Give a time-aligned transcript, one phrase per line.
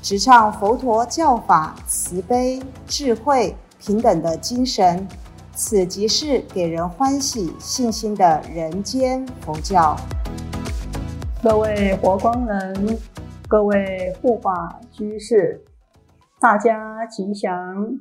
[0.00, 5.06] 直唱佛陀教法慈悲、智慧、平等的精神。
[5.52, 9.96] 此即是给人欢喜、信心的人间佛教。
[11.42, 12.98] 各位佛光人，
[13.48, 15.64] 各位护法居士，
[16.40, 17.98] 大家吉祥。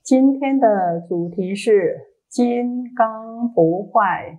[0.00, 4.38] 今天的主题是金刚不坏，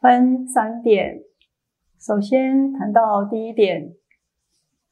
[0.00, 1.22] 分三点。
[1.98, 3.94] 首先谈到第一点，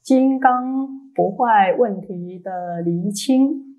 [0.07, 3.77] 金刚不坏问题的厘清。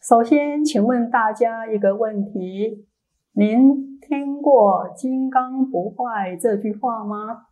[0.00, 2.86] 首先，请问大家一个问题：
[3.32, 7.46] 您听过“金刚不坏”这句话吗？“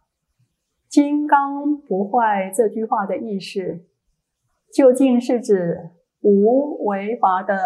[0.89, 3.85] 金刚不坏”这句话的意思，
[4.73, 7.57] 究竟是指无为法的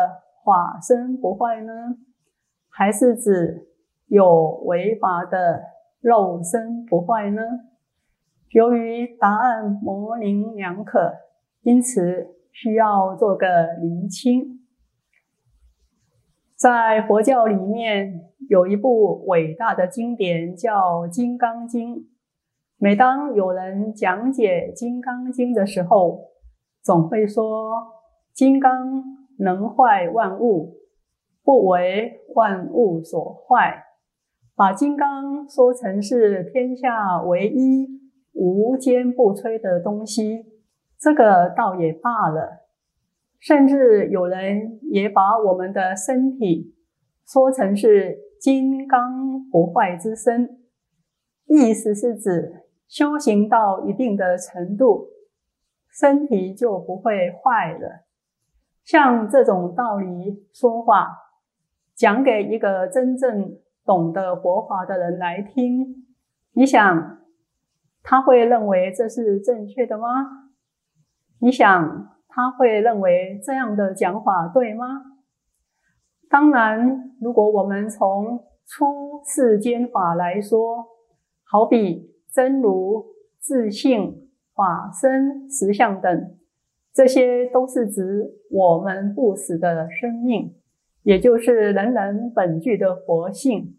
[0.42, 1.98] 法身不坏呢，
[2.70, 3.68] 还是指
[4.06, 5.64] 有为法的
[6.00, 7.42] 肉身不坏呢？
[8.50, 11.12] 由于答案模棱两可，
[11.62, 13.46] 因此需要做个
[13.80, 14.60] 厘清。
[16.56, 21.96] 在佛教里面有一部伟大的经典叫《金刚经》。
[22.78, 26.20] 每当有人讲解《金刚经》的时候，
[26.82, 27.70] 总会说
[28.32, 29.04] ：“金刚
[29.38, 30.78] 能坏万物，
[31.44, 33.84] 不为万物所坏。”
[34.56, 37.86] 把金刚说成是天下唯一
[38.32, 40.46] 无坚不摧的东西，
[40.98, 42.66] 这个倒也罢了。
[43.40, 46.74] 甚至有人也把我们的身体
[47.24, 50.58] 说成是金刚不坏之身，
[51.46, 55.08] 意思是指修行到一定的程度，
[55.88, 58.06] 身体就不会坏了。
[58.84, 61.08] 像这种道理说话，
[61.94, 66.06] 讲给一个真正懂得佛法的人来听，
[66.54, 67.17] 你想
[68.10, 70.06] 他会认为这是正确的吗？
[71.42, 72.16] 你想？
[72.26, 74.86] 他会认为这样的讲法对吗？
[76.30, 80.86] 当然，如果我们从出世间法来说，
[81.44, 83.04] 好比真如、
[83.40, 86.34] 自性、法身、实相等，
[86.94, 90.54] 这些都是指我们不死的生命，
[91.02, 93.76] 也就是人人本具的佛性。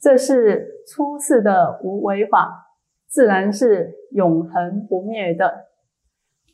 [0.00, 2.65] 这是出世的无为法，
[3.16, 5.68] 自然是永恒不灭的。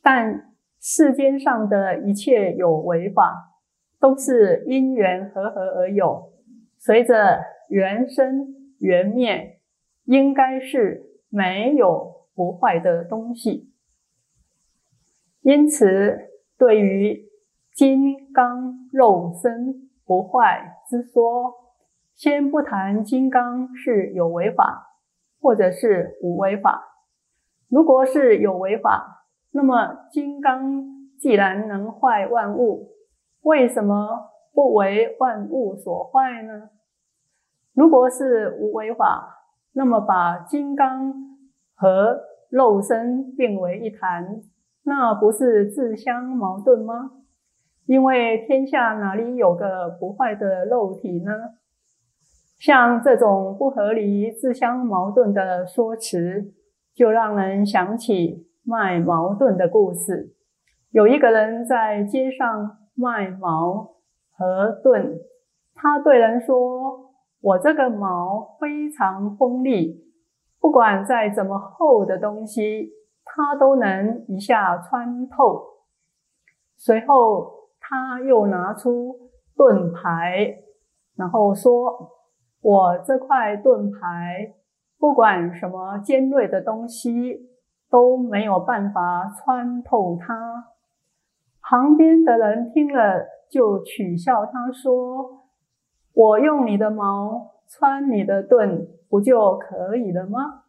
[0.01, 3.59] 但世间上的一切有为法，
[3.99, 6.31] 都是因缘合合而有，
[6.77, 9.59] 随着缘生缘灭，
[10.05, 13.69] 应该是没有不坏的东西。
[15.41, 17.25] 因此，对于
[17.73, 21.53] 金刚肉身不坏之说，
[22.15, 24.92] 先不谈金刚是有为法，
[25.43, 26.81] 或者是无为法。
[27.69, 30.85] 如果是有为法，那么，金刚
[31.19, 32.93] 既然能坏万物，
[33.41, 36.69] 为什么不为万物所坏呢？
[37.73, 39.43] 如果是无为法，
[39.73, 41.13] 那么把金刚
[41.75, 44.41] 和肉身并为一谈，
[44.83, 47.11] 那不是自相矛盾吗？
[47.85, 51.31] 因为天下哪里有个不坏的肉体呢？
[52.63, 56.53] 像这种不合理、自相矛盾的说辞，
[56.95, 58.47] 就让人想起。
[58.65, 60.33] 卖矛盾的故事，
[60.91, 63.95] 有一个人在街上卖矛
[64.31, 65.19] 和盾，
[65.75, 67.11] 他对人说
[67.43, 70.01] ：“我这个矛非常锋利，
[70.61, 72.89] 不管再怎么厚的东西，
[73.25, 75.81] 它都能一下穿透。”
[76.79, 79.13] 随后他又拿出
[79.57, 80.55] 盾牌，
[81.17, 82.13] 然后说
[82.63, 84.55] ：“我这块盾牌，
[84.97, 87.49] 不管什么尖锐的东西。”
[87.93, 90.65] 都没有办法穿透它。
[91.61, 95.43] 旁边的人听了就取笑他说
[96.11, 100.63] ：“我用你的矛穿你的盾，不就可以了吗？”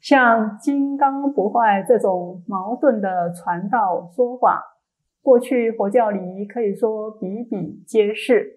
[0.00, 4.78] 像金刚不坏这种矛盾的传道说法，
[5.20, 8.54] 过去佛教里可以说比比皆是。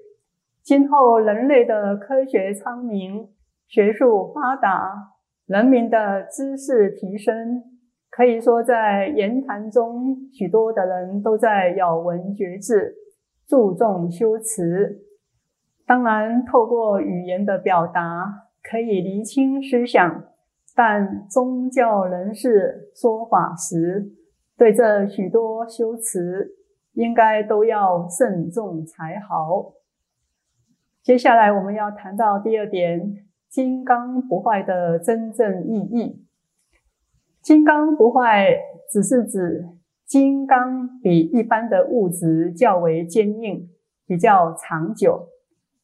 [0.69, 3.27] 今后人类的科学昌明，
[3.67, 5.15] 学术发达。
[5.47, 7.63] 人民的知识提升，
[8.11, 12.93] 可以说，在言谈中，许多的人都在咬文嚼字，
[13.47, 14.99] 注重修辞。
[15.87, 18.27] 当然，透过语言的表达，
[18.61, 20.23] 可以厘清思想，
[20.75, 24.11] 但宗教人士说法时，
[24.55, 26.51] 对这许多修辞，
[26.93, 29.78] 应该都要慎重才好。
[31.01, 36.25] 接下来，我们要谈到第二点：金刚不坏的真正意义。
[37.41, 38.49] 金刚不坏，
[38.91, 39.65] 只是指
[40.05, 43.69] 金刚比一般的物质较为坚硬，
[44.05, 45.29] 比较长久。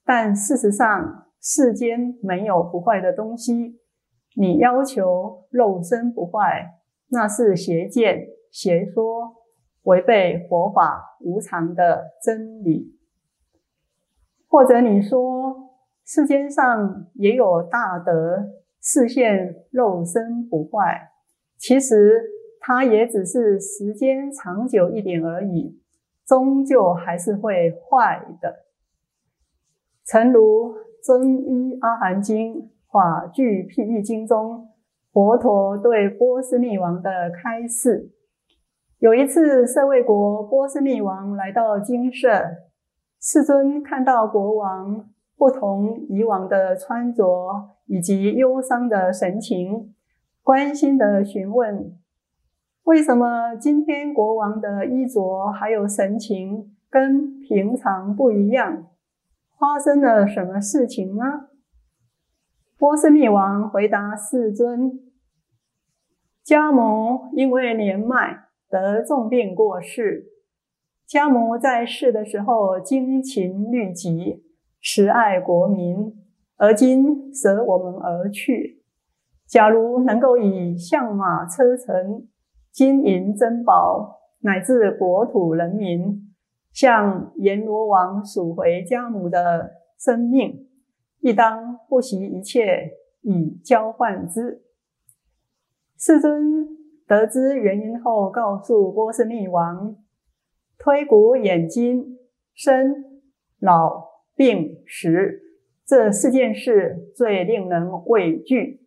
[0.04, 3.80] 但事实上，世间没有不坏的东西。
[4.36, 6.74] 你要求肉身不坏，
[7.10, 9.34] 那是邪见、邪说，
[9.84, 12.95] 违背佛法无常的真理。
[14.48, 15.72] 或者你说，
[16.06, 18.46] 世间上也有大德
[18.82, 21.12] 视现肉身不坏。
[21.58, 22.22] 其实
[22.60, 25.80] 它也只是时间长久一点而已，
[26.26, 28.66] 终究还是会坏的。
[30.06, 32.56] 诚如《真一阿含经》
[32.92, 34.70] 《法句譬喻经》中，
[35.12, 38.12] 佛陀对波斯匿王的开示。
[39.00, 42.30] 有一次，舍卫国波斯匿王来到精舍，
[43.20, 47.24] 世尊看到国王不同以往的穿着
[47.88, 49.94] 以及忧伤的神情。
[50.44, 51.98] 关心的询问
[52.86, 58.86] ：“为什么今天国王的衣着还有神情跟平常不一样？
[59.58, 61.48] 发生了什么事情呢？”
[62.78, 65.00] 波斯匿王回答世尊
[66.46, 70.35] ：“迦摩因为年迈得重病过世。
[71.08, 74.44] 家母在世的时候精勤律己，
[74.82, 76.14] 慈爱国民，
[76.58, 78.82] 而今舍我们而去。”
[79.48, 82.28] 假如能够以象马车乘、
[82.72, 86.34] 金银珍宝，乃至国土人民，
[86.74, 90.68] 向阎罗王赎回家母的生命，
[91.20, 92.90] 亦当不惜一切
[93.22, 94.64] 以交换之。
[96.00, 96.68] 世尊
[97.08, 99.96] 得知原因后，告诉波斯匿王：
[100.86, 102.20] 推骨眼睛、
[102.54, 102.94] 生
[103.60, 104.06] 老
[104.36, 105.42] 病死
[105.84, 108.82] 这四件事，最令人畏惧。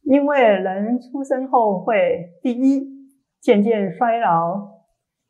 [0.00, 2.88] 因为人出生后会第一
[3.38, 4.66] 渐渐衰老，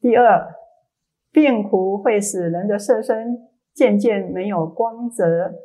[0.00, 0.54] 第二
[1.32, 3.38] 病苦会使人的色身
[3.74, 5.56] 渐渐没有光泽，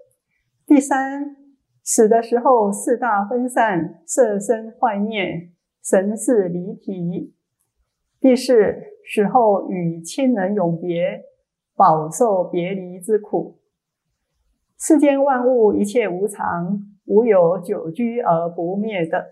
[0.65, 1.35] 第三
[1.83, 5.51] 死的时候四大分散，色身坏灭，
[5.83, 7.35] 神识离体，
[8.19, 8.53] 第四
[9.13, 11.25] 死后与亲人永别，
[11.75, 13.59] 饱受别离之苦。
[14.79, 16.87] 世间万物一切无常。
[17.05, 19.31] 无有久居而不灭的，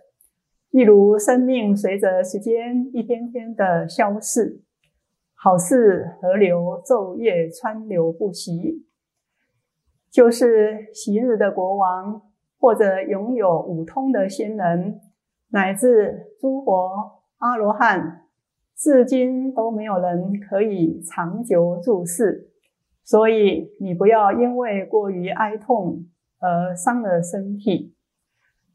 [0.71, 4.63] 一如生命随着时间一天天的消逝，
[5.33, 8.85] 好似河流昼夜川流不息。
[10.11, 12.21] 就是昔日的国王，
[12.59, 14.99] 或者拥有五通的仙人，
[15.51, 18.25] 乃至诸佛阿罗汉，
[18.79, 22.49] 至今都没有人可以长久住世。
[23.03, 26.05] 所以你不要因为过于哀痛。
[26.41, 27.93] 而伤了身体。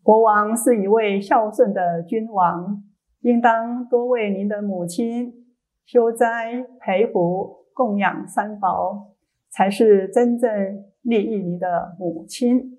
[0.02, 2.84] 国王是一位孝顺的君王，
[3.23, 5.32] 应当多为您的母亲
[5.87, 9.14] 修斋、培福、供养三宝，
[9.49, 12.78] 才是真正利益你的母亲。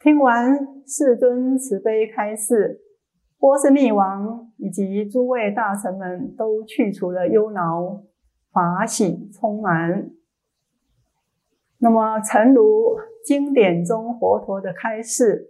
[0.00, 2.80] 听完世尊慈悲开示，
[3.38, 8.02] 波斯匿王以及诸位大臣们都去除了忧恼，
[8.52, 10.10] 法喜充满。
[11.78, 15.48] 那么，诚如经典中佛陀的开示，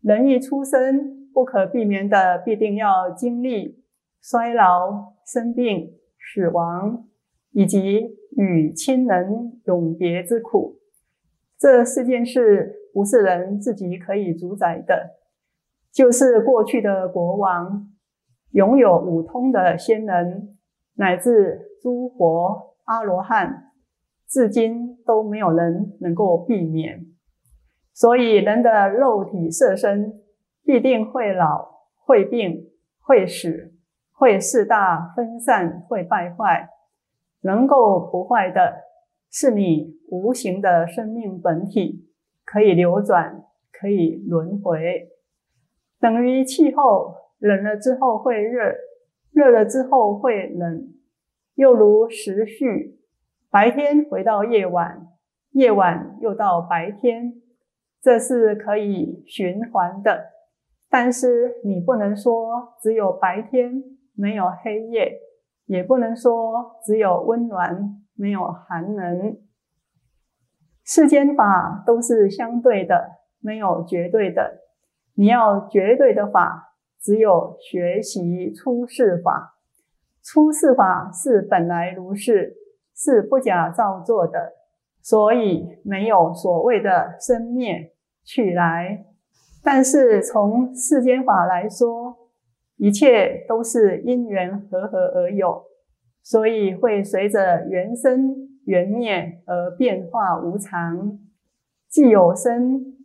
[0.00, 3.84] 人一出生，不可避免的必定要经历
[4.20, 7.06] 衰老、生病、死亡，
[7.52, 10.78] 以及与亲人永别之苦。
[11.56, 15.17] 这四件事不是人自己可以主宰的，
[15.98, 17.88] 就是过去的国王、
[18.52, 20.56] 拥有五通的仙人，
[20.94, 23.72] 乃至诸佛阿罗汉。
[24.28, 27.04] 至今都没有人能够避免，
[27.92, 30.20] 所以人的肉体色身
[30.62, 31.68] 必定会老、
[32.06, 33.72] 会病、会死、
[34.12, 36.68] 会四大分散、会败坏。
[37.40, 38.72] 能够不坏的，
[39.32, 42.08] 是你无形的生命本体，
[42.44, 45.08] 可以流转，可以轮回。
[46.00, 48.74] 等于气候冷了之后会热，
[49.32, 50.88] 热了之后会冷，
[51.54, 53.00] 又如时序。
[53.50, 55.08] 白天回到夜晚，
[55.52, 57.40] 夜晚又到白天，
[58.00, 60.26] 这是可以循环的。
[60.90, 63.82] 但是你不能说只有白天
[64.14, 65.18] 没有黑夜，
[65.66, 69.38] 也不能说只有温暖没有寒冷。
[70.84, 74.67] 世间法都是相对的，没有绝对的。
[75.18, 79.56] 你要绝对的法，只有学习出世法。
[80.22, 82.54] 出世法是本来如是，
[82.94, 84.52] 是不假造作的，
[85.02, 89.06] 所以没有所谓的生灭去来。
[89.64, 92.16] 但是从世间法来说，
[92.76, 95.64] 一切都是因缘和合而有，
[96.22, 101.18] 所以会随着缘生缘灭而变化无常。
[101.88, 102.97] 既有生，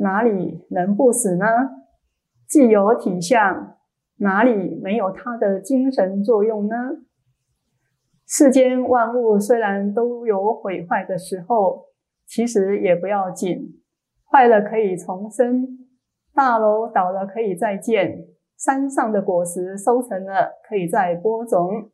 [0.00, 1.46] 哪里能不死呢？
[2.48, 3.76] 既有体相，
[4.16, 6.74] 哪里没有它的精神作用呢？
[8.26, 11.86] 世间万物虽然都有毁坏的时候，
[12.26, 13.80] 其实也不要紧，
[14.30, 15.78] 坏了可以重生。
[16.32, 18.26] 大楼倒了可以再建，
[18.56, 21.90] 山上的果实收成了可以再播种，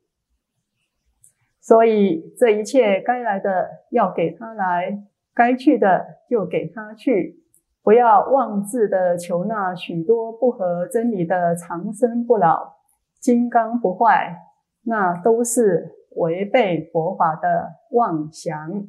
[1.61, 5.03] 所以这一切该来的要给他来，
[5.35, 7.43] 该去的就给他去，
[7.87, 12.75] 不要妄自的求那许多不合真理的长生不老、
[13.21, 14.39] 金刚不坏，
[14.83, 18.89] 那都是违背佛法的妄想。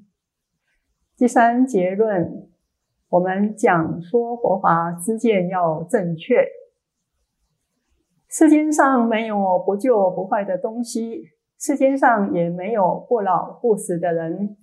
[1.15, 2.49] 第三结论。
[3.09, 6.45] 我们讲说佛法之见要正确。
[8.27, 11.23] 世间上没有不旧不坏的东西，
[11.59, 14.57] 世间上也没有不老不死的人。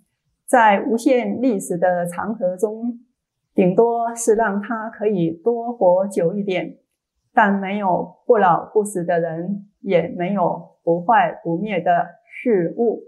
[0.45, 2.99] 在无限历史的长河中，
[3.55, 6.77] 顶多是让他可以多活久一点，
[7.33, 13.03] 但没有不老不死的人，也没有不坏不灭的事物。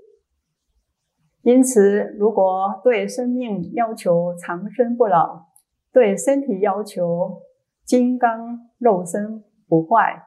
[1.43, 5.47] 因此，如果对生命要求长生不老，
[5.93, 7.43] 对身体要求
[7.85, 10.23] 金刚肉身不坏，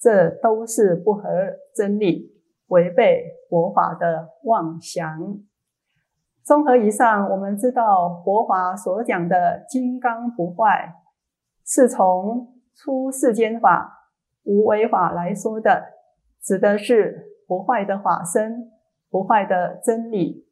[0.00, 1.22] 这都是不合
[1.74, 2.32] 真理、
[2.68, 5.40] 违背佛法的妄想。
[6.42, 10.94] 综合以上，我们知道佛法所讲的金刚不坏，
[11.64, 14.10] 是从出世间法、
[14.44, 15.84] 无为法来说的，
[16.42, 18.72] 指的是不坏的法身、
[19.10, 20.46] 不坏的真理。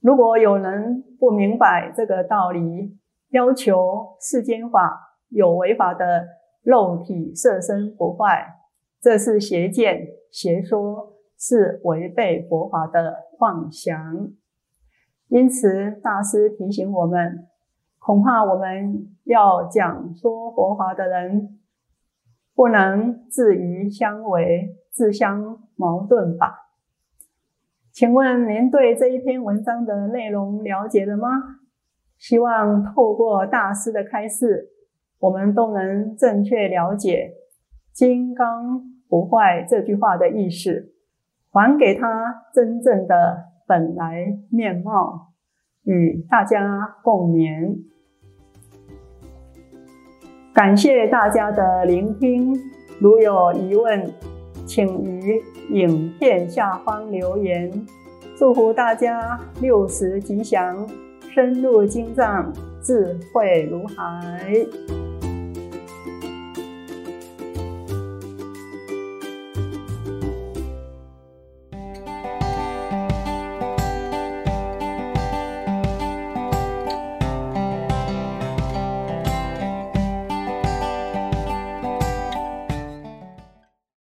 [0.00, 2.96] 如果有人不明白这个道理，
[3.30, 6.26] 要求世间法有为法的
[6.62, 8.54] 肉体色身不坏，
[9.00, 14.30] 这是邪见邪说，是违背佛法的妄想。
[15.28, 17.46] 因此，大师提醒我们，
[17.98, 21.58] 恐怕我们要讲说佛法的人，
[22.54, 26.68] 不能自于相违、自相矛盾吧。
[27.92, 31.28] 请问您对这一篇文章的内容了解了吗？
[32.16, 34.70] 希望透过大师的开示，
[35.18, 37.34] 我们都能正确了解
[37.92, 40.94] “金刚不坏”这句话的意思，
[41.50, 45.34] 还给他真正的本来面貌，
[45.84, 47.78] 与大家共勉。
[50.54, 52.58] 感谢大家的聆听，
[52.98, 54.10] 如有疑问。
[54.66, 57.72] 请于影片下方留言，
[58.36, 60.86] 祝福大家六十吉祥，
[61.32, 64.52] 深入经藏，智慧如海。